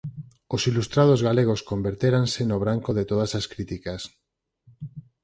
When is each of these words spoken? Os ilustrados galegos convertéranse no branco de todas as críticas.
Os 0.55 0.61
ilustrados 0.69 1.19
galegos 1.27 1.61
convertéranse 1.71 2.41
no 2.45 2.57
branco 2.63 2.89
de 2.97 3.03
todas 3.11 3.31
as 3.39 3.45
críticas. 3.53 4.01